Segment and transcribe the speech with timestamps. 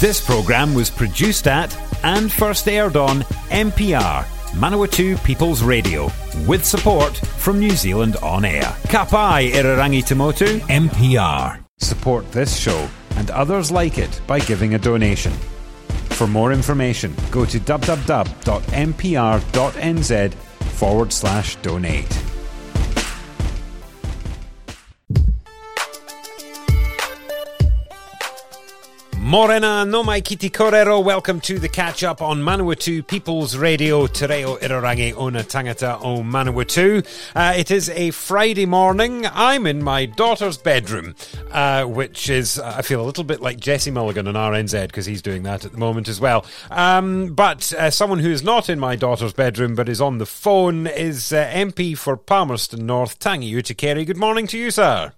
[0.00, 6.10] This programme was produced at and first aired on MPR, Manawatu People's Radio,
[6.46, 8.62] with support from New Zealand On Air.
[8.88, 11.62] Kapai Irarangi Tamotu, MPR.
[11.80, 15.32] Support this show and others like it by giving a donation.
[16.16, 18.34] For more information, go to www.mpr.nz
[20.34, 22.29] forward slash donate.
[29.30, 31.04] Morena no mai kiti korero.
[31.04, 34.08] Welcome to the catch up on Manawatu People's Radio.
[34.08, 37.06] Te reo irarangi ona tangata o Manawatu.
[37.36, 39.24] Uh, it is a Friday morning.
[39.32, 41.14] I'm in my daughter's bedroom,
[41.52, 45.06] uh, which is, uh, I feel a little bit like Jesse Mulligan on RNZ because
[45.06, 46.44] he's doing that at the moment as well.
[46.68, 50.26] Um, but uh, someone who is not in my daughter's bedroom but is on the
[50.26, 54.04] phone is uh, MP for Palmerston North, Tangi Utikere.
[54.04, 55.12] Good morning to you, sir.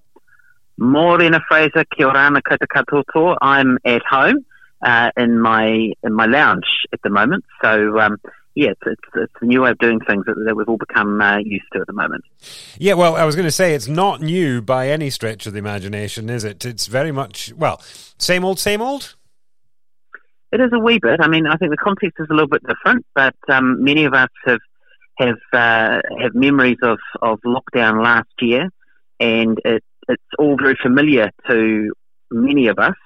[0.79, 3.37] Morena Fraser, kia ora koutou.
[3.41, 4.45] I'm at home
[4.83, 7.45] uh, in my in my lounge at the moment.
[7.63, 8.19] So um,
[8.55, 11.21] yeah, it's, it's, it's, a new way of doing things that, that we've all become
[11.21, 12.23] uh, used to at the moment.
[12.79, 15.59] Yeah, well, I was going to say it's not new by any stretch of the
[15.59, 16.65] imagination, is it?
[16.65, 17.81] It's very much well,
[18.19, 19.15] same old, same old.
[20.53, 21.21] It is a wee bit.
[21.21, 24.13] I mean, I think the context is a little bit different, but um, many of
[24.13, 24.61] us have
[25.19, 28.69] have uh, have memories of, of lockdown last year,
[29.19, 31.93] and it it's all very familiar to
[32.31, 32.97] many of us,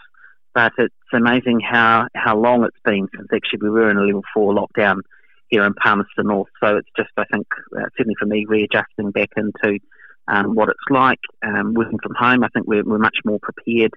[0.55, 4.23] but it's amazing how, how long it's been since actually we were in a level
[4.33, 5.01] four lockdown
[5.49, 6.49] here in Palmerston North.
[6.63, 9.79] So it's just, I think, uh, certainly for me, readjusting back into
[10.29, 12.43] um, what it's like um, working from home.
[12.43, 13.93] I think we're, we're much more prepared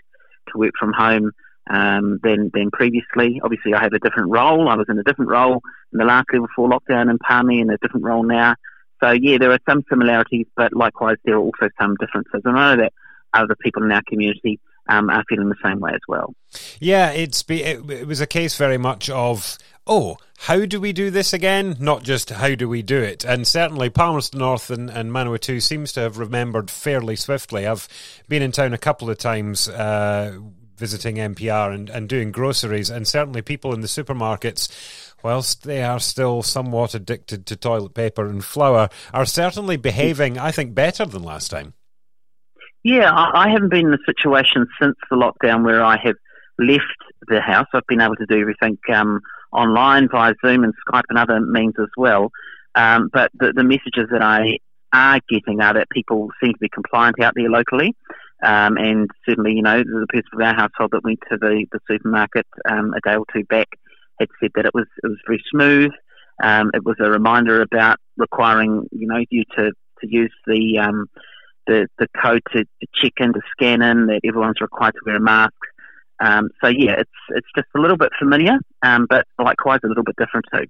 [0.52, 1.32] to work from home
[1.70, 3.40] um, than than previously.
[3.44, 4.70] Obviously, I have a different role.
[4.70, 5.62] I was in a different role
[5.94, 8.56] in the last level four lockdown in Palmy, and a different role now.
[9.02, 12.42] So yeah, there are some similarities, but likewise there are also some differences.
[12.46, 12.94] And I know that
[13.34, 16.34] other people in our community um, are feeling the same way as well.
[16.80, 19.58] Yeah, it's be, it, it was a case very much of
[19.90, 21.76] oh, how do we do this again?
[21.80, 23.26] Not just how do we do it.
[23.26, 27.66] And certainly Palmerston North and, and Manawatu seems to have remembered fairly swiftly.
[27.66, 27.88] I've
[28.28, 30.38] been in town a couple of times uh,
[30.78, 36.00] visiting MPR and, and doing groceries, and certainly people in the supermarkets whilst they are
[36.00, 41.24] still somewhat addicted to toilet paper and flour, are certainly behaving, I think, better than
[41.24, 41.74] last time.
[42.84, 46.16] Yeah, I haven't been in a situation since the lockdown where I have
[46.58, 46.84] left
[47.28, 47.68] the house.
[47.74, 49.20] I've been able to do everything um,
[49.52, 52.32] online via Zoom and Skype and other means as well.
[52.76, 54.60] Um, but the, the, messages that I
[54.94, 57.96] are getting are that people seem to be compliant out there locally.
[58.42, 61.80] Um, and certainly, you know, the person from our household that went to the, the
[61.90, 63.68] supermarket um, a day or two back
[64.20, 65.92] had said that it was it was very smooth.
[66.42, 69.72] Um, it was a reminder about requiring you know you to,
[70.02, 71.08] to use the um,
[71.68, 75.18] the the code to, to, check in to scan in that everyone's required to wear
[75.18, 75.54] a mask.
[76.22, 80.04] Um, so yeah, it's it's just a little bit familiar, um, but likewise a little
[80.04, 80.66] bit different too.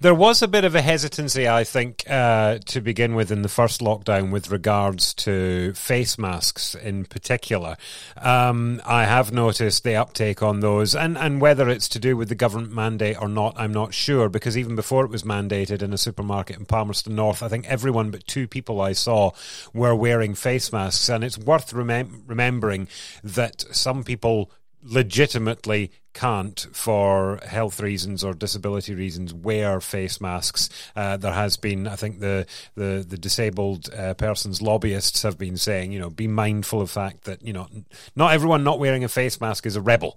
[0.00, 3.48] There was a bit of a hesitancy, I think, uh, to begin with in the
[3.48, 7.76] first lockdown with regards to face masks in particular.
[8.16, 12.28] Um, I have noticed the uptake on those, and, and whether it's to do with
[12.28, 15.92] the government mandate or not, I'm not sure, because even before it was mandated in
[15.92, 19.32] a supermarket in Palmerston North, I think everyone but two people I saw
[19.72, 22.88] were wearing face masks, and it's worth remem- remembering
[23.22, 24.50] that some people
[24.82, 30.68] legitimately can't, for health reasons or disability reasons, wear face masks.
[30.96, 35.56] Uh, there has been, I think, the the, the disabled uh, persons lobbyists have been
[35.56, 37.68] saying, you know, be mindful of the fact that you know,
[38.16, 40.16] not everyone not wearing a face mask is a rebel.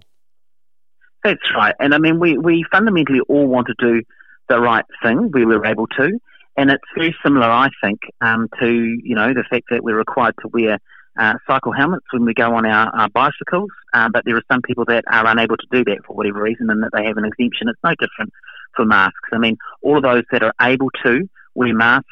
[1.24, 4.02] That's right, and I mean, we we fundamentally all want to do
[4.48, 5.30] the right thing.
[5.32, 6.18] We were able to,
[6.56, 10.34] and it's very similar, I think, um, to you know the fact that we're required
[10.42, 10.78] to wear
[11.18, 14.62] uh, cycle helmets when we go on our, our bicycles, uh, but there are some
[14.62, 17.24] people that are unable to do that for whatever reason and that they have an
[17.24, 17.68] exemption.
[17.68, 18.32] It's no different
[18.74, 19.28] for masks.
[19.32, 22.08] I mean, all of those that are able to wear masks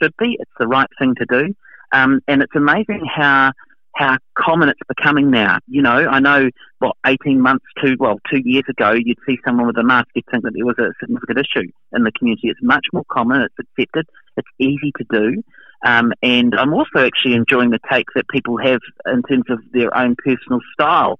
[0.00, 0.36] should be.
[0.40, 1.54] It's the right thing to do.
[1.92, 3.52] Um, and it's amazing how
[4.00, 5.58] how common it's becoming now.
[5.68, 9.66] You know, I know, what, 18 months to, well, two years ago, you'd see someone
[9.66, 12.48] with a mask, you'd think that there was a significant issue in the community.
[12.48, 14.06] It's much more common, it's accepted,
[14.38, 15.42] it's easy to do.
[15.84, 19.94] Um, and I'm also actually enjoying the take that people have in terms of their
[19.96, 21.18] own personal style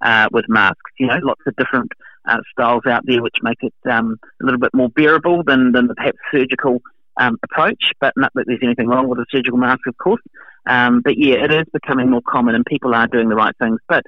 [0.00, 0.80] uh, with masks.
[0.98, 1.92] You know, lots of different
[2.26, 5.88] uh, styles out there which make it um, a little bit more bearable than, than
[5.94, 6.80] perhaps surgical
[7.18, 7.92] um, approach.
[8.00, 10.22] But not that there's anything wrong with a surgical mask, of course.
[10.66, 13.80] Um, but yeah, it is becoming more common and people are doing the right things.
[13.88, 14.04] But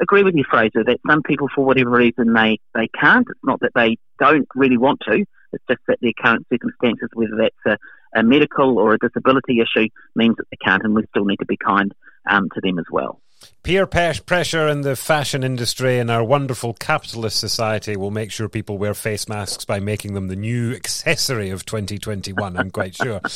[0.00, 3.26] agree with you, Fraser, that some people, for whatever reason, they, they can't.
[3.28, 5.24] It's not that they don't really want to.
[5.52, 7.78] It's just that their current circumstances, whether that's a
[8.14, 11.46] a medical or a disability issue means that they can't, and we still need to
[11.46, 11.92] be kind
[12.28, 13.20] um, to them as well.
[13.68, 18.78] Peer pressure in the fashion industry and our wonderful capitalist society will make sure people
[18.78, 22.56] wear face masks by making them the new accessory of 2021.
[22.56, 23.20] I'm quite sure.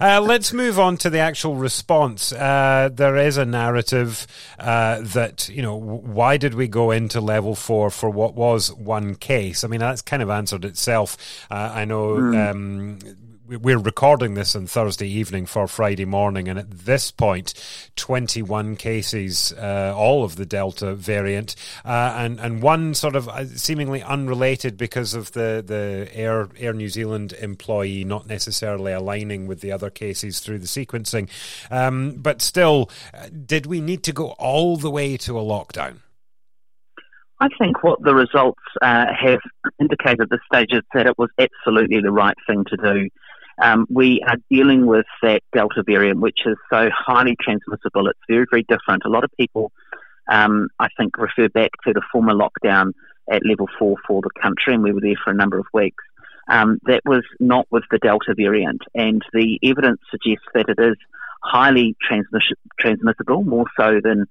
[0.00, 2.32] Uh, let's move on to the actual response.
[2.32, 4.26] Uh, there is a narrative
[4.58, 9.14] uh, that you know why did we go into level four for what was one
[9.16, 9.64] case?
[9.64, 11.16] I mean that's kind of answered itself.
[11.50, 12.14] Uh, I know.
[12.16, 12.50] Mm.
[12.50, 12.98] Um,
[13.48, 17.54] we're recording this on Thursday evening for Friday morning, and at this point,
[17.96, 23.46] 21 cases, uh, all of the Delta variant, uh, and and one sort of uh,
[23.46, 29.60] seemingly unrelated because of the the Air Air New Zealand employee not necessarily aligning with
[29.60, 31.28] the other cases through the sequencing,
[31.70, 36.00] um, but still, uh, did we need to go all the way to a lockdown?
[37.40, 39.40] I think what the results uh, have
[39.80, 43.08] indicated at this stage is that it was absolutely the right thing to do.
[43.62, 48.08] Um, we are dealing with that Delta variant, which is so highly transmissible.
[48.08, 49.02] It's very, very different.
[49.04, 49.72] A lot of people,
[50.30, 52.92] um, I think, refer back to the former lockdown
[53.30, 56.04] at level four for the country, and we were there for a number of weeks.
[56.48, 60.96] Um, that was not with the Delta variant, and the evidence suggests that it is
[61.42, 64.24] highly transmiss- transmissible, more so than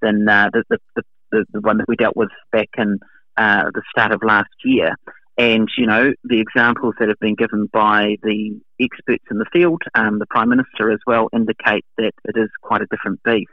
[0.00, 1.02] than uh, the, the,
[1.32, 2.98] the, the one that we dealt with back in
[3.36, 4.94] uh, the start of last year.
[5.36, 9.82] And, you know, the examples that have been given by the experts in the field,
[9.94, 13.50] um, the Prime Minister as well, indicate that it is quite a different beast,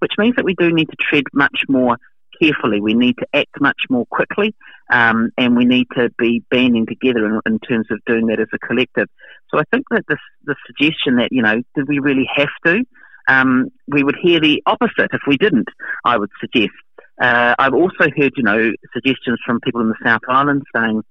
[0.00, 1.96] which means that we do need to tread much more
[2.40, 2.80] carefully.
[2.80, 4.54] We need to act much more quickly,
[4.92, 8.48] um, and we need to be banding together in, in, terms of doing that as
[8.52, 9.08] a collective.
[9.50, 12.84] So I think that this, the suggestion that, you know, did we really have to?
[13.28, 15.68] Um, we would hear the opposite if we didn't,
[16.04, 16.74] I would suggest.
[17.20, 21.02] Uh, I've also heard, you know, suggestions from people in the South Island saying,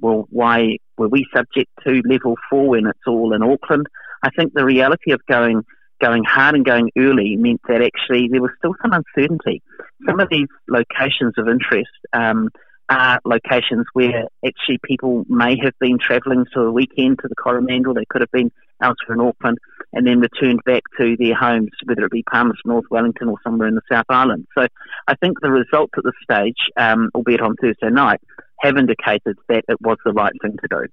[0.00, 3.86] well, why were we subject to level four when it's all in Auckland?
[4.22, 5.62] I think the reality of going
[6.00, 9.62] going hard and going early meant that actually there was still some uncertainty.
[10.06, 12.48] Some of these locations of interest um,
[12.90, 17.94] are locations where actually people may have been travelling for a weekend to the Coromandel.
[17.94, 18.50] They could have been
[18.82, 19.58] elsewhere in Auckland
[19.92, 23.68] and then returned back to their homes, whether it be Palmerston, North Wellington, or somewhere
[23.68, 24.46] in the South Island.
[24.56, 24.66] So
[25.06, 28.20] I think the results at this stage, um, albeit on Thursday night,
[28.60, 30.86] have indicated that it was the right thing to do.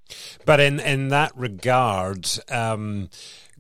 [0.46, 2.28] But in in that regard.
[2.50, 3.10] Um,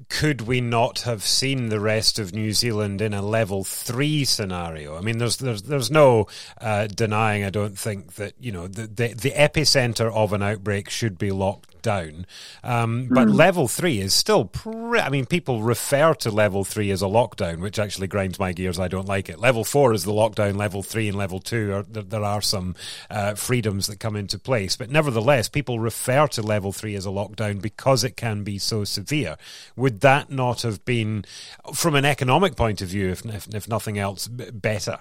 [0.09, 4.97] could we not have seen the rest of New Zealand in a level three scenario?
[4.97, 6.27] I mean, there's there's there's no
[6.59, 7.43] uh, denying.
[7.43, 11.31] I don't think that you know the, the, the epicenter of an outbreak should be
[11.31, 12.25] locked down.
[12.65, 13.35] Um, but mm.
[13.35, 17.59] level three is still, pre- I mean, people refer to level three as a lockdown,
[17.59, 18.77] which actually grinds my gears.
[18.77, 19.39] I don't like it.
[19.39, 20.57] Level four is the lockdown.
[20.57, 22.75] Level three and level two are there, there are some
[23.09, 27.09] uh, freedoms that come into place, but nevertheless, people refer to level three as a
[27.09, 29.37] lockdown because it can be so severe.
[29.77, 31.25] Would that not have been,
[31.73, 34.99] from an economic point of view, if if, if nothing else, better?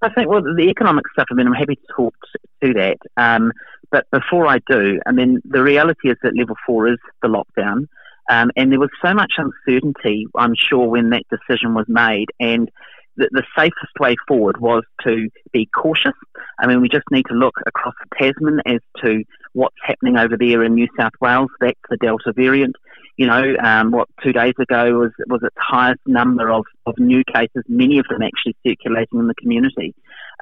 [0.00, 2.14] I think, well, the economic stuff, I mean, I'm happy to talk
[2.62, 2.98] to that.
[3.16, 3.52] Um,
[3.90, 7.86] but before I do, I mean, the reality is that level four is the lockdown.
[8.30, 12.26] Um, and there was so much uncertainty, I'm sure, when that decision was made.
[12.38, 12.70] And
[13.16, 16.12] the, the, safest way forward was to be cautious.
[16.60, 20.62] I mean, we just need to look across Tasman as to what's happening over there
[20.62, 21.50] in New South Wales.
[21.60, 22.76] That's the Delta variant.
[23.18, 27.24] You know, um, what two days ago was was its highest number of, of new
[27.24, 29.92] cases, many of them actually circulating in the community.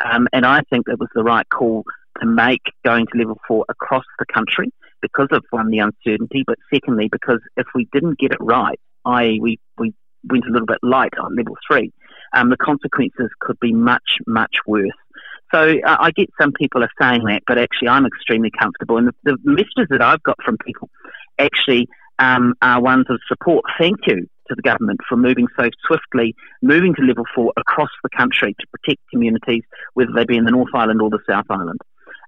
[0.05, 1.85] Um, and I think it was the right call
[2.21, 6.59] to make going to level four across the country because of one the uncertainty, but
[6.73, 9.39] secondly because if we didn't get it right, i.e.
[9.41, 11.91] we, we went a little bit light on level three,
[12.35, 14.91] um, the consequences could be much much worse.
[15.55, 19.15] So I get some people are saying that, but actually I'm extremely comfortable, and the,
[19.25, 20.91] the messages that I've got from people
[21.39, 23.65] actually um, are ones of support.
[23.79, 28.09] Thank you to the government for moving so swiftly, moving to level four across the
[28.17, 29.63] country to protect communities,
[29.95, 31.81] whether they be in the North Island or the South Island.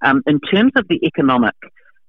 [0.02, 1.54] Um, in terms of the economic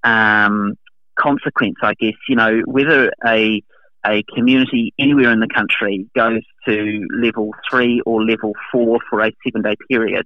[0.03, 0.75] um,
[1.17, 3.63] consequence, I guess, you know, whether a
[4.05, 9.31] a community anywhere in the country goes to level three or level four for a
[9.45, 10.25] seven day period,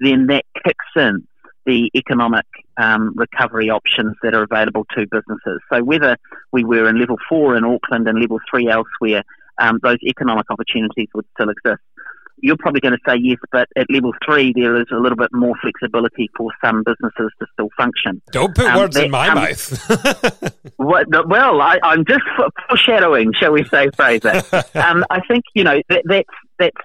[0.00, 1.26] then that kicks in
[1.66, 2.46] the economic
[2.76, 5.60] um, recovery options that are available to businesses.
[5.72, 6.16] So whether
[6.52, 9.24] we were in level four in Auckland and level three elsewhere,
[9.58, 11.80] um, those economic opportunities would still exist
[12.38, 15.30] you're probably going to say yes, but at level three, there is a little bit
[15.32, 18.20] more flexibility for some businesses to still function.
[18.30, 20.72] Don't put um, words that, in my um, mouth.
[20.76, 22.22] what, well, I, am just
[22.68, 24.42] foreshadowing, shall we say, Fraser.
[24.74, 26.76] um, I think you know that, that's that's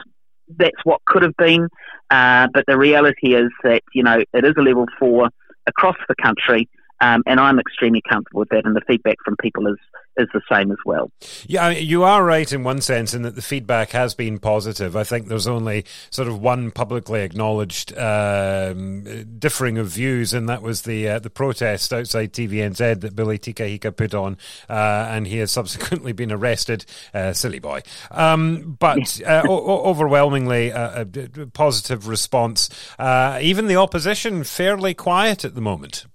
[0.57, 1.67] that's what could have been,
[2.11, 5.29] uh, but the reality is that you know it is a level four
[5.65, 6.69] across the country.
[7.01, 9.77] Um, and I'm extremely comfortable with that, and the feedback from people is
[10.17, 11.11] is the same as well.
[11.47, 14.95] Yeah, you are right in one sense in that the feedback has been positive.
[14.95, 19.03] I think there's only sort of one publicly acknowledged um,
[19.39, 23.53] differing of views, and that was the uh, the protest outside TVNZ that Billy Te
[23.53, 24.37] Kahika put on,
[24.69, 26.85] uh, and he has subsequently been arrested.
[27.13, 27.81] Uh, silly boy.
[28.11, 32.69] Um, but uh, o- overwhelmingly a, a, positive response.
[32.99, 36.05] Uh, even the opposition fairly quiet at the moment.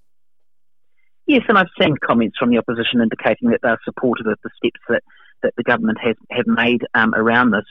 [1.27, 4.81] Yes, and I've seen comments from the opposition indicating that they're supportive of the steps
[4.89, 5.03] that,
[5.43, 7.65] that the government has have made um, around this.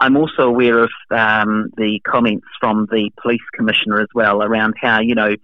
[0.00, 5.00] I'm also aware of um, the comments from the police commissioner as well around how
[5.00, 5.34] you know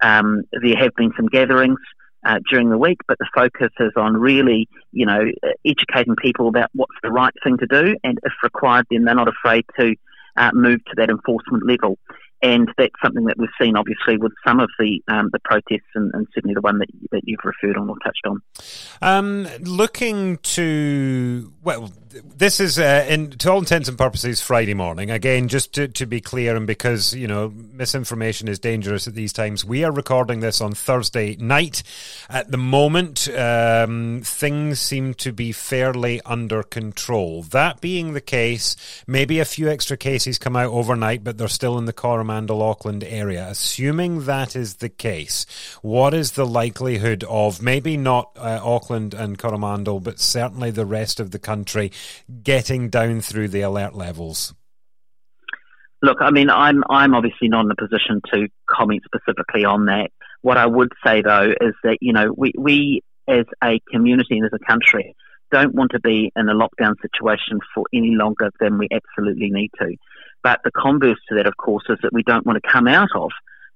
[0.00, 1.80] um, there have been some gatherings
[2.24, 5.24] uh, during the week, but the focus is on really you know
[5.66, 9.28] educating people about what's the right thing to do, and if required, then they're not
[9.28, 9.96] afraid to
[10.36, 11.98] uh, move to that enforcement level
[12.42, 16.12] and that's something that we've seen, obviously, with some of the um, the protests, and,
[16.14, 18.42] and, certainly the one that, that you've referred on or touched on.
[19.02, 25.10] Um, looking to well, this is, uh, in, to all intents and purposes, Friday morning.
[25.10, 29.32] Again, just to, to be clear, and because you know misinformation is dangerous at these
[29.32, 31.82] times, we are recording this on Thursday night.
[32.28, 37.42] At the moment, um, things seem to be fairly under control.
[37.42, 38.76] That being the case,
[39.06, 41.92] maybe a few extra cases come out overnight, but they're still in the
[42.28, 43.46] Coromandel Auckland area.
[43.48, 45.46] Assuming that is the case,
[45.80, 51.20] what is the likelihood of maybe not uh, Auckland and Coromandel, but certainly the rest
[51.20, 51.90] of the country?
[52.42, 54.54] getting down through the alert levels?
[56.02, 60.10] Look, I mean, I'm I'm obviously not in a position to comment specifically on that.
[60.42, 64.44] What I would say though is that you know we we as a community and
[64.44, 65.16] as a country
[65.50, 69.70] don't want to be in a lockdown situation for any longer than we absolutely need
[69.80, 69.96] to.
[70.42, 73.10] But the converse to that, of course, is that we don't want to come out
[73.14, 73.30] of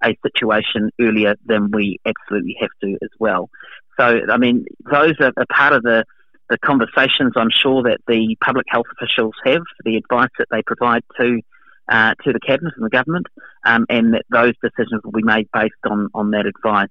[0.04, 3.50] a situation earlier than we absolutely have to as well.
[3.98, 6.04] So, I mean, those are, are part of the
[6.50, 11.02] the conversations I'm sure that the public health officials have, the advice that they provide
[11.18, 11.40] to
[11.88, 13.26] uh, to the cabinet and the government,
[13.64, 16.90] um, and that those decisions will be made based on on that advice.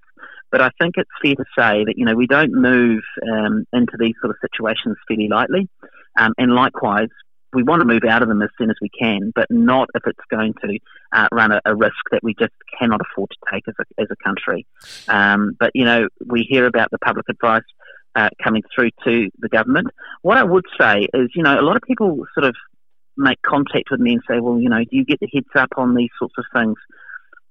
[0.52, 3.98] But I think it's fair to say that you know we don't move um, into
[4.00, 5.70] these sort of situations fairly lightly,
[6.18, 7.10] um, and likewise.
[7.54, 10.04] We want to move out of them as soon as we can, but not if
[10.06, 10.80] it's going to
[11.12, 14.08] uh, run a, a, risk that we just cannot afford to take as a, as
[14.10, 14.66] a country.
[15.08, 17.64] Um, but, you know, we hear about the public advice
[18.16, 19.88] uh, coming through to the government.
[20.22, 22.56] What I would say is, you know, a lot of people sort of
[23.18, 25.70] make contact with me and say, well, you know, do you get the heads up
[25.78, 26.76] on these sorts of things?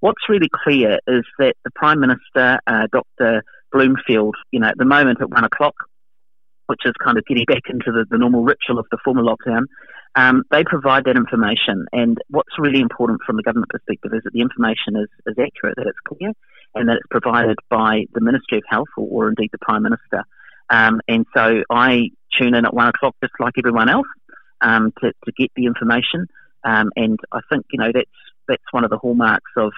[0.00, 3.42] What's really clear is that the Prime Minister, uh, Dr.
[3.73, 5.75] Bloomfield, you know, at the moment at one o'clock,
[6.71, 9.65] which is kind of getting back into the, the normal ritual of the former lockdown,
[10.15, 11.85] um, they provide that information.
[11.93, 15.75] And what's really important from the government perspective is that the information is, is accurate,
[15.77, 16.33] that it's clear,
[16.77, 20.23] and that it's provided by the Ministry of Health or, or indeed the Prime Minister.
[20.71, 24.07] Um, and so I tune in at one o'clock just like everyone else
[24.61, 26.29] um, to, to get the information.
[26.62, 29.73] Um, and I think, you know, that's, that's one of the hallmarks of,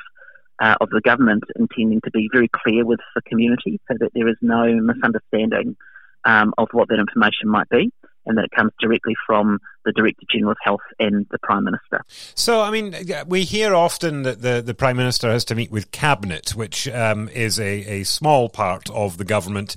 [0.61, 4.29] uh, of the government intending to be very clear with the community so that there
[4.29, 5.75] is no misunderstanding
[6.25, 7.93] um, of what that information might be
[8.27, 12.05] and that it comes directly from the Director General of Health and the Prime Minister.
[12.35, 12.95] So, I mean,
[13.27, 17.29] we hear often that the, the Prime Minister has to meet with Cabinet, which um,
[17.29, 19.77] is a, a small part of the government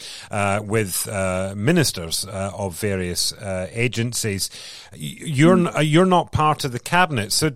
[0.63, 4.49] with uh, uh, ministers uh, of various uh, agencies.
[4.93, 5.91] You're, mm.
[5.91, 7.31] you're not part of the Cabinet.
[7.31, 7.51] So,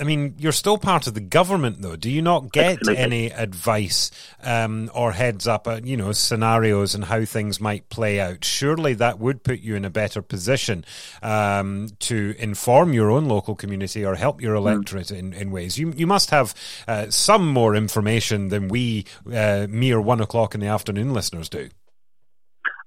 [0.00, 1.96] I mean, you're still part of the government, though.
[1.96, 3.02] Do you not get Absolutely.
[3.02, 4.10] any advice
[4.42, 8.44] um, or heads up, at, you know, scenarios and how things might play out?
[8.44, 10.84] Surely that would put you in a better position.
[11.22, 14.66] Um, um, to inform your own local community or help your hmm.
[14.66, 15.18] electorate mm.
[15.18, 15.78] in, in ways.
[15.78, 16.54] You, you must have
[16.88, 21.68] uh, some more information than we uh, mere one o'clock in the afternoon listeners do.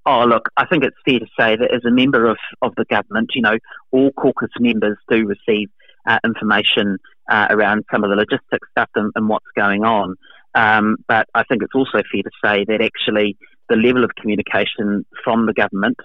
[0.06, 2.86] Oh, look, I think it's fair to say that as a member of, of the
[2.86, 3.58] government, you know,
[3.92, 5.70] all caucus members do receive
[6.08, 6.98] uh, information
[7.30, 10.16] uh, around some of the logistics stuff and, and what's going on.
[10.56, 15.06] Um, but I think it's also fair to say that actually the level of communication
[15.24, 15.98] from the government,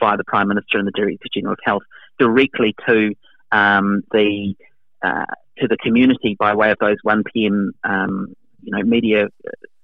[0.00, 1.82] via the Prime Minister and the Director General of Health
[2.18, 3.14] directly to
[3.52, 4.54] um, the
[5.02, 5.26] uh,
[5.58, 7.72] to the community by way of those 1 p.m.
[7.84, 9.28] Um, you know media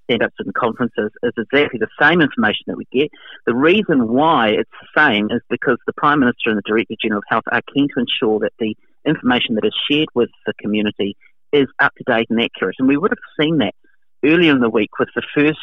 [0.04, 3.10] stand-ups and conferences is exactly the same information that we get.
[3.44, 7.18] The reason why it's the same is because the Prime Minister and the Director General
[7.18, 11.16] of Health are keen to ensure that the information that is shared with the community
[11.52, 12.76] is up to date and accurate.
[12.78, 13.74] And we would have seen that
[14.24, 15.58] earlier in the week with the first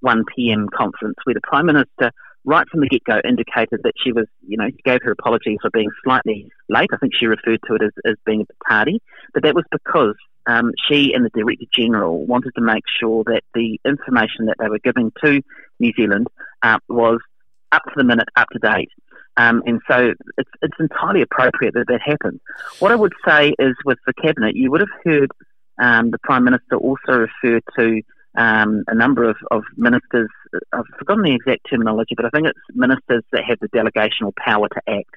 [0.00, 0.68] 1 p.m.
[0.76, 2.12] conference where the Prime Minister
[2.48, 5.70] right from the get go indicated that she was, you know, gave her apologies for
[5.70, 6.88] being slightly late.
[6.92, 9.02] I think she referred to it as, as being a bit tardy,
[9.34, 10.14] but that was because
[10.46, 14.68] um, she and the Director General wanted to make sure that the information that they
[14.68, 15.42] were giving to
[15.78, 16.28] New Zealand
[16.62, 17.20] uh, was
[17.70, 18.90] up to the minute, up to date.
[19.36, 22.40] Um, and so it's, it's entirely appropriate that that happens.
[22.78, 25.30] What I would say is with the Cabinet, you would have heard
[25.78, 28.02] um, the Prime Minister also refer to
[28.36, 30.28] um, a number of, of ministers,
[30.72, 34.68] I've forgotten the exact terminology, but I think it's ministers that have the delegational power
[34.68, 35.14] to act.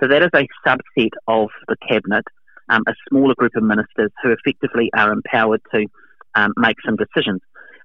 [0.00, 2.24] So that is a subset of the Cabinet,
[2.68, 5.86] um, a smaller group of ministers who effectively are empowered to
[6.34, 7.40] um, make some decisions.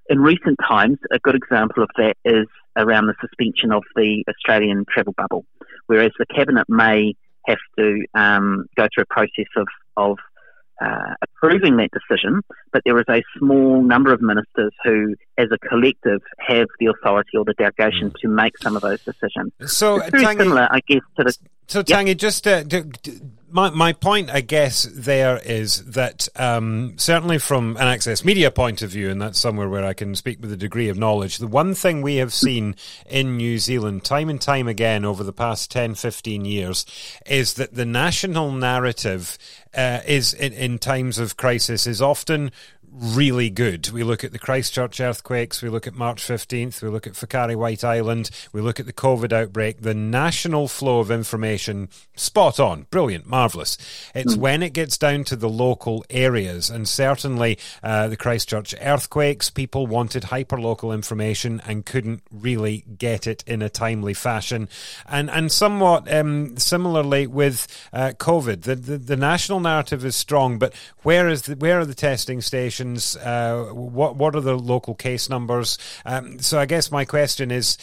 [0.08, 2.46] In recent times, a good example of that is
[2.76, 5.44] around the suspension of the Australian travel bubble,
[5.86, 7.14] whereas the Cabinet may
[7.46, 10.18] have to um, go through a process of, of
[10.80, 12.42] uh, approving that decision,
[12.72, 17.36] but there is a small number of ministers who, as a collective, have the authority
[17.36, 18.14] or the delegation mm.
[18.20, 19.52] to make some of those decisions.
[19.66, 21.36] So, it's very Tangi, similar, I guess, to the.
[21.68, 22.18] So, Tangi, yep.
[22.18, 22.62] just uh,
[23.56, 28.82] my my point, I guess, there is that um, certainly from an access media point
[28.82, 31.38] of view, and that's somewhere where I can speak with a degree of knowledge.
[31.38, 32.76] The one thing we have seen
[33.08, 36.84] in New Zealand, time and time again, over the past 10, 15 years,
[37.24, 39.38] is that the national narrative
[39.74, 42.52] uh, is in, in times of crisis is often
[42.92, 43.90] really good.
[43.90, 47.56] We look at the Christchurch earthquakes, we look at March 15th, we look at Whakaari
[47.56, 49.82] White Island, we look at the COVID outbreak.
[49.82, 53.76] The national flow of information, spot on, brilliant, marvellous.
[54.14, 54.38] It's mm.
[54.38, 59.86] when it gets down to the local areas, and certainly uh, the Christchurch earthquakes, people
[59.86, 64.68] wanted hyper-local information and couldn't really get it in a timely fashion.
[65.06, 70.58] And, and somewhat um, similarly with uh, COVID, the, the, the national narrative is strong,
[70.58, 72.75] but where is the, where are the testing stations?
[72.80, 75.78] Uh, what what are the local case numbers?
[76.04, 77.78] Um, so I guess my question is.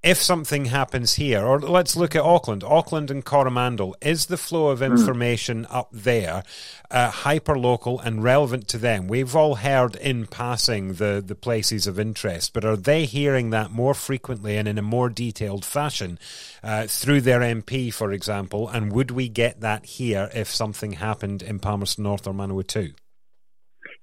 [0.00, 4.68] If something happens here, or let's look at Auckland, Auckland and Coromandel, is the flow
[4.68, 4.84] of hmm.
[4.84, 5.74] information mm.
[5.74, 6.44] up there
[6.88, 9.08] uh, hyper local and relevant to them?
[9.08, 13.72] We've all heard in passing the, the places of interest, but are they hearing that
[13.72, 16.20] more frequently and in a more detailed fashion
[16.62, 18.68] uh, through their MP, for example?
[18.68, 22.94] And would we get that here if something happened in Palmerston North or Manawatu?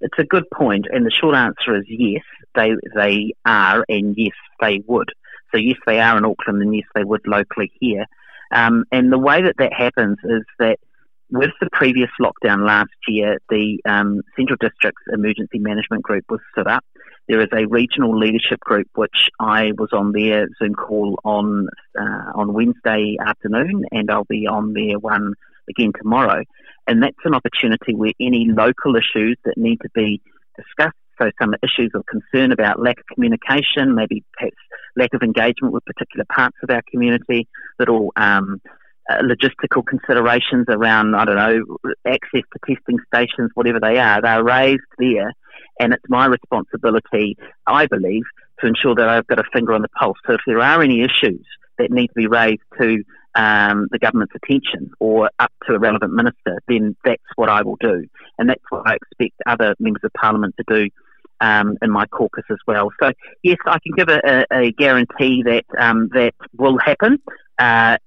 [0.02, 2.24] It's a good point, and the short answer is yes,
[2.54, 5.10] they they are, and yes, they would.
[5.52, 8.06] So yes, they are in Auckland, and yes, they would locally here.
[8.52, 10.78] Um, and the way that that happens is that
[11.32, 16.68] with the previous lockdown last year, the um, Central District's Emergency Management Group was set
[16.68, 16.86] up.
[17.28, 21.68] There is a regional leadership group which I was on their Zoom call on
[22.00, 25.34] uh, on Wednesday afternoon, and I'll be on their one
[25.68, 26.44] again tomorrow.
[26.88, 30.22] And that's an opportunity where any local issues that need to be
[30.56, 34.58] discussed, so some issues of concern about lack of communication, maybe perhaps
[34.96, 37.48] lack of engagement with particular parts of our community,
[37.80, 38.62] little um,
[39.10, 44.44] uh, logistical considerations around, I don't know, access to testing stations, whatever they are, they're
[44.44, 45.32] raised there.
[45.80, 48.24] And it's my responsibility, I believe,
[48.60, 50.18] to ensure that I've got a finger on the pulse.
[50.26, 51.46] So if there are any issues
[51.78, 53.04] that need to be raised to
[53.36, 57.78] um, the government's attention or up to a relevant minister, then that's what I will
[57.80, 58.06] do.
[58.38, 60.90] And that's what I expect other members of parliament to do
[61.42, 62.90] um, in my caucus as well.
[63.02, 63.12] So,
[63.44, 67.20] yes, I can give a, a, guarantee that um, that will happen,
[67.60, 67.98] uh,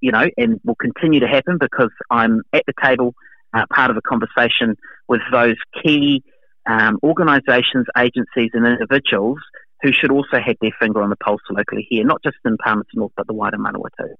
[0.00, 3.14] you know, and will continue to happen because I'm at the table,
[3.52, 4.76] uh, part of a conversation
[5.08, 6.22] with those key
[6.66, 9.38] um, organisations, agencies, and individuals
[9.82, 13.00] who should also have their finger on the pulse locally here, not just in Palmerston
[13.00, 14.14] North, but the wider Manawatu.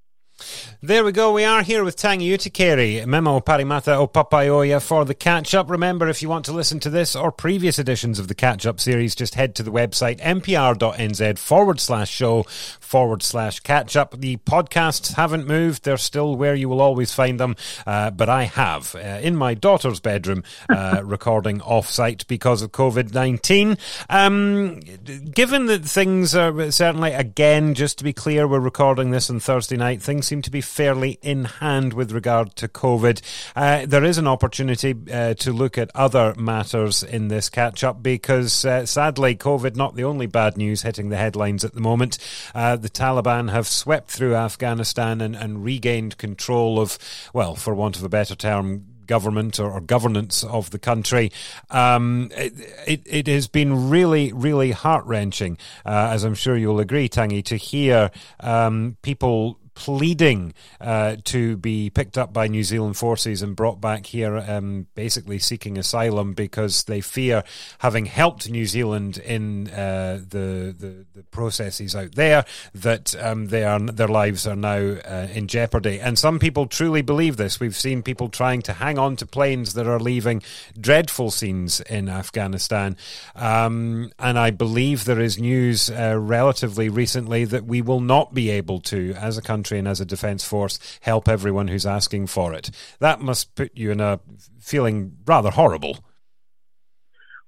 [0.83, 1.33] There we go.
[1.33, 5.71] We are here with Tangi Utikere, Memo Parimata o Papaioea for the catch up.
[5.71, 8.81] Remember, if you want to listen to this or previous editions of the catch up
[8.81, 12.43] series, just head to the website mpr.nz forward slash show
[12.81, 14.21] forward slash catch up.
[14.21, 15.85] The podcasts haven't moved.
[15.85, 17.57] They're still where you will always find them.
[17.87, 22.73] Uh, but I have uh, in my daughter's bedroom uh, recording off site because of
[22.73, 23.79] COVID 19.
[24.11, 29.41] Um, given that things are certainly, again, just to be clear, we're recording this on
[29.41, 33.21] Thursday night, things things seem to be fairly in hand with regard to COVID.
[33.55, 38.03] Uh, there is an opportunity uh, to look at other matters in this catch up
[38.03, 42.19] because uh, sadly, COVID not the only bad news hitting the headlines at the moment.
[42.55, 46.99] Uh, the Taliban have swept through Afghanistan and, and regained control of,
[47.33, 51.31] well, for want of a better term, government or, or, governance of the country.
[51.71, 52.55] Um, it,
[52.87, 57.43] it, it, has been really, really heart wrenching, uh, as I'm sure you'll agree, Tangi,
[57.45, 58.11] to hear
[58.41, 64.07] um, people pleading uh, to be picked up by New Zealand forces and brought back
[64.07, 67.45] here, um, basically seeking asylum because they fear,
[67.79, 73.65] having helped New Zealand in uh, the, the, the processes out there, that um, they
[73.65, 76.01] are their lives are now uh, in jeopardy.
[76.01, 77.59] And some people truly believe this.
[77.59, 80.43] We've seen people trying to hang on to planes that are leaving
[80.81, 82.97] dreadful scenes in Afghanistan,
[83.35, 88.51] um, and I believe there is news uh, relatively recently that we will not be
[88.51, 92.53] able to, as a country and as a defence force, help everyone who's asking for
[92.55, 92.71] it.
[93.01, 94.21] That must put you in a
[94.61, 95.99] feeling rather horrible.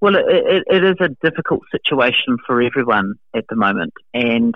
[0.00, 4.55] Well, it, it is a difficult situation for everyone at the moment, and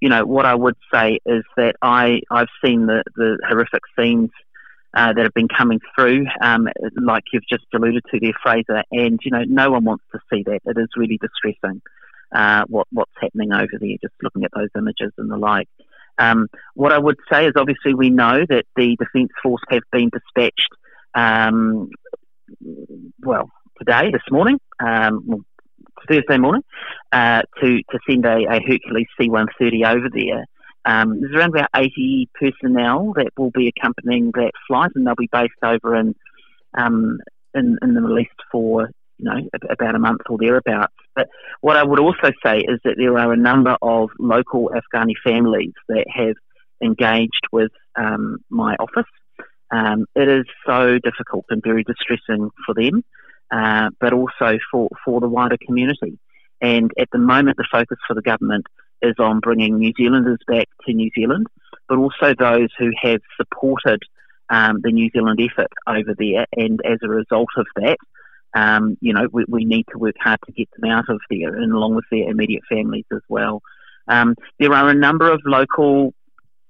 [0.00, 4.30] you know what I would say is that I I've seen the the horrific scenes
[4.94, 6.68] uh, that have been coming through, um,
[7.00, 10.42] like you've just alluded to there, Fraser, and you know no one wants to see
[10.42, 10.60] that.
[10.66, 11.80] It is really distressing
[12.30, 13.96] uh, what what's happening over there.
[14.02, 15.68] Just looking at those images and the like.
[16.18, 20.10] Um, what I would say is obviously we know that the Defence Force have been
[20.10, 20.68] dispatched,
[21.14, 21.90] um,
[23.20, 25.44] well, today, this morning, um,
[26.08, 26.62] Thursday morning,
[27.12, 30.44] uh, to, to send a, a Hercules C 130 over there.
[30.84, 35.28] Um, there's around about 80 personnel that will be accompanying that flight, and they'll be
[35.30, 36.14] based over in,
[36.76, 37.20] um,
[37.54, 38.90] in, in the Middle East for
[39.22, 40.94] you know, about a month or thereabouts.
[41.14, 41.28] But
[41.60, 45.72] what I would also say is that there are a number of local Afghani families
[45.88, 46.34] that have
[46.82, 49.10] engaged with um, my office.
[49.70, 53.04] Um, it is so difficult and very distressing for them,
[53.50, 56.18] uh, but also for, for the wider community.
[56.60, 58.66] And at the moment, the focus for the government
[59.00, 61.46] is on bringing New Zealanders back to New Zealand,
[61.88, 64.02] but also those who have supported
[64.50, 66.46] um, the New Zealand effort over there.
[66.56, 67.96] And as a result of that,
[68.54, 71.54] um, you know, we, we, need to work hard to get them out of there
[71.54, 73.62] and along with their immediate families as well.
[74.08, 76.12] Um, there are a number of local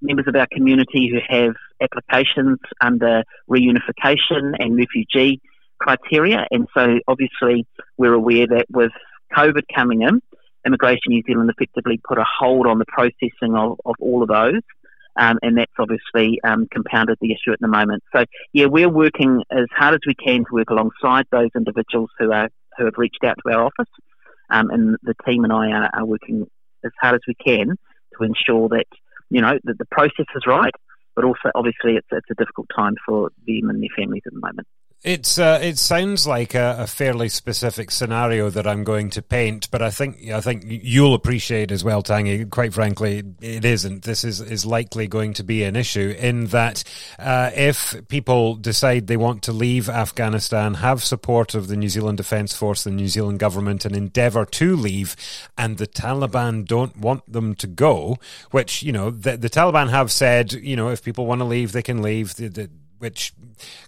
[0.00, 5.40] members of our community who have applications under reunification and refugee
[5.80, 6.46] criteria.
[6.50, 7.66] And so obviously
[7.96, 8.92] we're aware that with
[9.36, 10.20] COVID coming in,
[10.64, 14.60] Immigration New Zealand effectively put a hold on the processing of, of all of those.
[15.16, 18.02] Um, and that's obviously um, compounded the issue at the moment.
[18.14, 22.32] So, yeah, we're working as hard as we can to work alongside those individuals who
[22.32, 22.48] are
[22.78, 23.92] who have reached out to our office,
[24.48, 26.46] um, and the team and I are, are, working
[26.82, 27.76] as hard as we can
[28.16, 28.86] to ensure that
[29.28, 30.72] you know that the process is right,
[31.14, 34.40] but also obviously it's it's a difficult time for them and their families at the
[34.40, 34.66] moment.
[35.04, 39.68] It's uh, it sounds like a, a, fairly specific scenario that I'm going to paint,
[39.72, 42.44] but I think I think you'll appreciate as well, Tangi.
[42.44, 44.04] Quite frankly, it isn't.
[44.04, 46.84] This is is likely going to be an issue in that
[47.18, 52.18] uh, if people decide they want to leave Afghanistan, have support of the New Zealand
[52.18, 55.16] Defence Force, the New Zealand government, and endeavour to leave,
[55.58, 58.18] and the Taliban don't want them to go,
[58.52, 61.72] which you know the, the Taliban have said, you know, if people want to leave,
[61.72, 62.36] they can leave.
[62.36, 62.70] The, the,
[63.02, 63.32] which,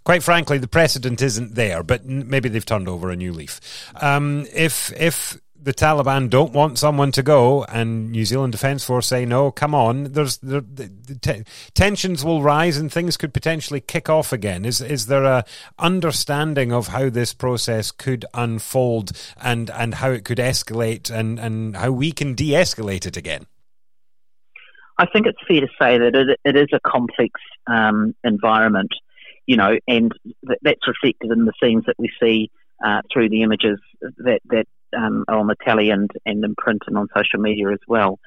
[0.03, 1.85] quite frankly, the precedent isn't there.
[1.85, 3.61] But maybe they've turned over a new leaf.
[3.95, 9.07] Um, if if the Taliban don't want someone to go, and New Zealand Defence Force
[9.07, 10.13] say no, come on.
[10.13, 14.65] There's the, the t- tensions will rise, and things could potentially kick off again.
[14.65, 15.45] Is is there a
[15.79, 21.77] understanding of how this process could unfold, and and how it could escalate, and and
[21.77, 23.47] how we can de-escalate it again?
[24.99, 28.93] I think it's fair to say that it, it is a complex um, environment
[29.47, 30.13] you know, and
[30.47, 32.51] th- that's reflected in the scenes that we see
[32.85, 33.79] uh, through the images
[34.19, 37.71] that that um, are on the telly and, and in print and on social media
[37.71, 38.19] as well.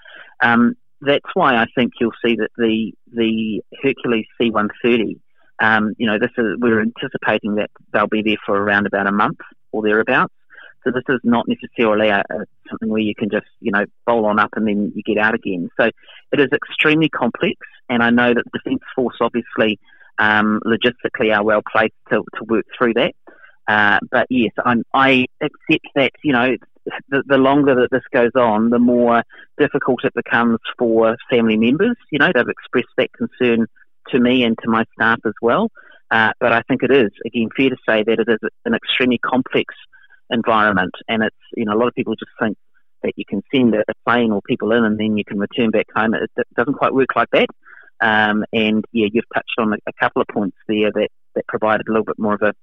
[0.41, 5.19] Um, that's why I think you'll see that the the Hercules C-130,
[5.61, 9.11] um, you know, this is we're anticipating that they'll be there for around about a
[9.11, 9.39] month
[9.71, 10.33] or thereabouts.
[10.83, 14.25] So this is not necessarily a, a, something where you can just you know bowl
[14.25, 15.69] on up and then you get out again.
[15.79, 15.89] So
[16.31, 17.55] it is extremely complex,
[17.89, 19.79] and I know that the Defence Force obviously
[20.19, 23.13] um, logistically are well placed to, to work through that.
[23.67, 26.55] Uh, but yes, I'm, I accept that you know
[27.09, 29.23] the, the, longer that this goes on, the more
[29.57, 31.97] difficult it becomes for family members.
[32.11, 33.67] You know, they've expressed that concern
[34.09, 35.69] to me and to my staff as well.
[36.09, 39.17] Uh, but I think it is again fair to say that it is an extremely
[39.17, 39.75] complex
[40.29, 42.57] environment, and it's you know a lot of people just think
[43.03, 45.85] that you can send a plane or people in and then you can return back
[45.95, 46.13] home.
[46.13, 47.47] It, doesn't quite work like that.
[47.99, 51.91] Um, and yeah, you've touched on a, couple of points there that, that provided a
[51.91, 52.53] little bit more of a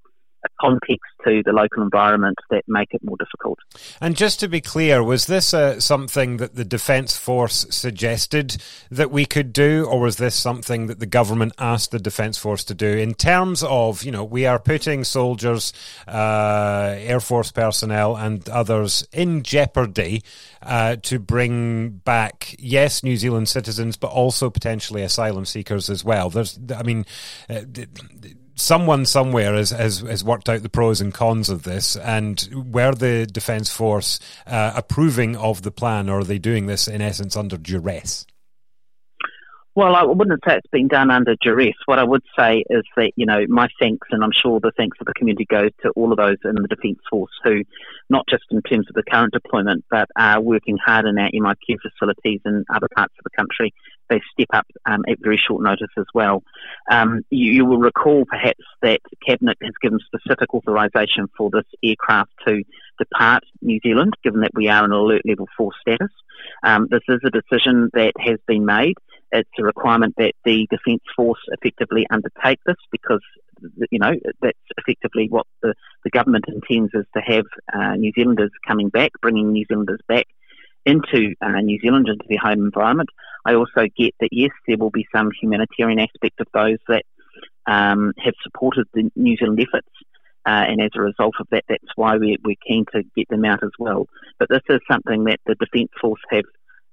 [0.60, 3.58] context to the local environment that make it more difficult.
[4.00, 8.56] And just to be clear, was this uh, something that the Defence Force suggested
[8.90, 12.64] that we could do, or was this something that the government asked the Defence Force
[12.64, 12.88] to do?
[12.88, 15.72] In terms of, you know, we are putting soldiers,
[16.06, 20.22] uh, Air Force personnel, and others in jeopardy
[20.62, 26.30] uh, to bring back, yes, New Zealand citizens, but also potentially asylum seekers as well.
[26.30, 27.04] There's, I mean,
[27.48, 27.62] uh,
[28.54, 32.94] someone somewhere has, has, has worked out the pros and cons of this, and were
[32.94, 37.36] the Defence Force uh, approving of the plan, or are they doing this in essence
[37.36, 38.26] under duress?
[39.76, 41.74] Well, I wouldn't say it's been done under duress.
[41.86, 44.98] What I would say is that, you know, my thanks, and I'm sure the thanks
[45.00, 47.62] of the community goes to all of those in the Defence Force who,
[48.08, 51.78] not just in terms of the current deployment, but are working hard in our MIQ
[51.82, 53.74] facilities in other parts of the country.
[54.08, 56.44] They step up um, at very short notice as well.
[56.88, 62.30] Um, you, you, will recall perhaps that Cabinet has given specific authorisation for this aircraft
[62.46, 62.62] to
[62.98, 66.12] depart New Zealand, given that we are in alert level 4 status.
[66.62, 68.94] Um, this is a decision that has been made
[69.34, 73.20] it's a requirement that the Defence Force effectively undertake this because,
[73.90, 78.50] you know, that's effectively what the, the government intends is to have uh, New Zealanders
[78.66, 80.26] coming back, bringing New Zealanders back
[80.86, 83.08] into uh, New Zealand, into their home environment.
[83.44, 87.04] I also get that, yes, there will be some humanitarian aspect of those that
[87.66, 89.88] um, have supported the New Zealand efforts.
[90.46, 93.46] Uh, and as a result of that, that's why we're, we're keen to get them
[93.46, 94.06] out as well.
[94.38, 96.44] But this is something that the Defence Force have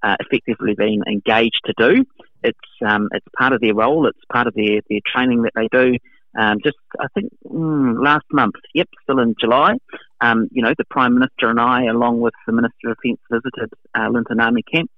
[0.04, 2.06] uh, effectively been engaged to do.
[2.43, 4.08] It's um, it's part of their role.
[4.08, 5.97] It's part of their, their training that they do.
[6.38, 9.75] Um, just I think mm, last month, yep, still in July.
[10.21, 13.69] Um, you know, the Prime Minister and I, along with the Minister of Defence, visited
[13.97, 14.89] uh, Linton Army Camp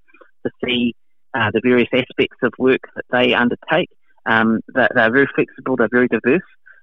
[0.44, 0.94] to see
[1.34, 3.90] uh, the various aspects of work that they undertake.
[4.26, 5.76] Um, they're, they're, very flexible.
[5.76, 6.42] They're very diverse.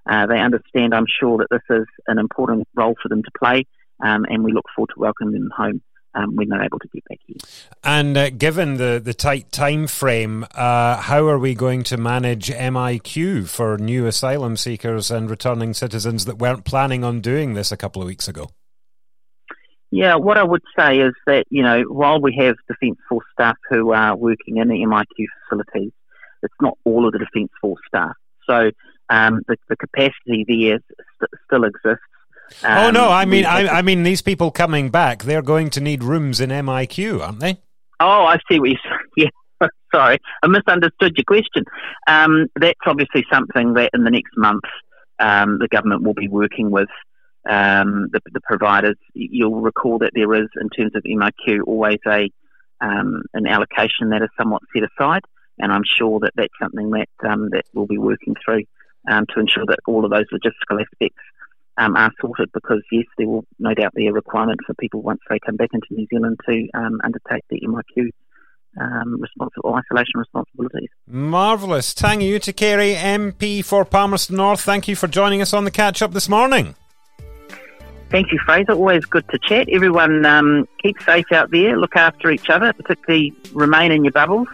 [0.10, 3.66] Uh, they understand, I'm sure, that this is an important role for them to play,
[4.04, 5.82] um, and we look forward to welcoming them home
[6.16, 7.38] um, when they're able to get back here.
[7.84, 12.50] And uh, given the, the tight time frame, uh, how are we going to manage
[12.50, 17.78] MIQ for new asylum seekers and returning citizens that weren't planning on doing this a
[17.78, 18.50] couple of weeks ago?
[19.92, 23.58] Yeah, what I would say is that, you know, while we have Defence Force staff
[23.70, 25.92] who are working in the MIQ facilities,
[26.42, 28.14] it's not all of the Defence Force staff.
[28.50, 28.72] So
[29.10, 30.80] um, the, the capacity there
[31.20, 32.06] st- still exists
[32.64, 35.82] um, oh no, I mean, I, I, mean, these people coming back, they're going to
[35.82, 37.58] need rooms in MIQ, aren't they?
[38.00, 38.98] Oh, I see what you're saying.
[39.62, 41.66] Yeah, sorry, I misunderstood your question.
[42.08, 44.64] Um, that's obviously something that in the next month
[45.20, 46.90] um, the government will be working with
[47.48, 48.96] um, the, the, providers.
[49.14, 52.32] You'll recall that there is, in terms of MIQ, always a
[52.80, 55.22] um, an allocation that is somewhat set aside,
[55.60, 58.64] and I'm sure that that's something that um, that we'll be working through
[59.08, 61.22] to ensure that all of those logistical aspects
[61.78, 65.22] um, are sorted because, yes, there will no doubt be a requirement for people once
[65.30, 68.10] they come back into New Zealand to um, undertake the MIQ
[68.80, 70.90] um, responsible isolation responsibilities.
[71.08, 71.94] Marvellous.
[71.94, 76.14] Tangi Utikere, MP for Palmerston North, thank you for joining us on the catch up
[76.14, 76.76] this morning.
[78.10, 78.74] Thank you, Fraser.
[78.74, 79.70] Always good to chat.
[79.70, 84.50] Everyone um, keep safe out there, look after each other, particularly remain in your bubbles.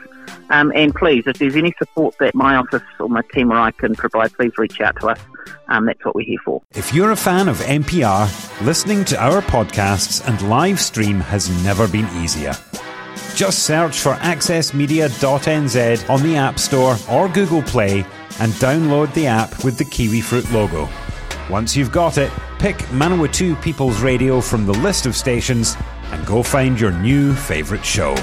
[0.50, 3.72] Um, and please, if there's any support that my office or my team or I
[3.72, 5.20] can provide, please reach out to us.
[5.68, 6.62] Um, that's what we're here for.
[6.74, 11.88] If you're a fan of MPR, listening to our podcasts and live stream has never
[11.88, 12.54] been easier.
[13.36, 18.00] Just search for accessmedia.nz on the App Store or Google Play
[18.40, 20.90] and download the app with the kiwi fruit logo.
[21.50, 25.78] Once you've got it, pick Manawatu People's Radio from the list of stations
[26.12, 28.16] and go find your new favourite show.